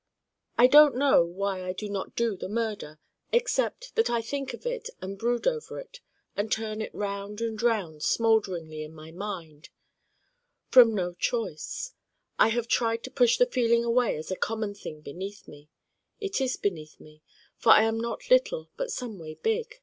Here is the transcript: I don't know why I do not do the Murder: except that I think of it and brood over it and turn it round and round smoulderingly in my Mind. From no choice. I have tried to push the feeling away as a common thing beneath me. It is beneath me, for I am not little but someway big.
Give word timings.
I 0.57 0.65
don't 0.65 0.95
know 0.95 1.23
why 1.23 1.63
I 1.63 1.73
do 1.73 1.87
not 1.87 2.15
do 2.15 2.35
the 2.35 2.49
Murder: 2.49 2.97
except 3.31 3.93
that 3.93 4.09
I 4.09 4.19
think 4.19 4.51
of 4.51 4.65
it 4.65 4.89
and 4.99 5.15
brood 5.15 5.45
over 5.45 5.79
it 5.79 5.99
and 6.35 6.51
turn 6.51 6.81
it 6.81 6.91
round 6.95 7.39
and 7.39 7.61
round 7.61 8.01
smoulderingly 8.01 8.81
in 8.83 8.95
my 8.95 9.11
Mind. 9.11 9.69
From 10.69 10.95
no 10.95 11.13
choice. 11.13 11.93
I 12.39 12.47
have 12.47 12.67
tried 12.67 13.03
to 13.03 13.11
push 13.11 13.37
the 13.37 13.45
feeling 13.45 13.83
away 13.83 14.17
as 14.17 14.31
a 14.31 14.35
common 14.35 14.73
thing 14.73 15.01
beneath 15.01 15.47
me. 15.47 15.69
It 16.19 16.41
is 16.41 16.57
beneath 16.57 16.99
me, 16.99 17.21
for 17.59 17.69
I 17.71 17.83
am 17.83 17.99
not 17.99 18.31
little 18.31 18.71
but 18.77 18.89
someway 18.91 19.35
big. 19.35 19.79